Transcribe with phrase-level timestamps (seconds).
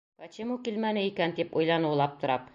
[0.21, 2.49] «Почему килмәне икән?» тип уйланы ул, аптырап.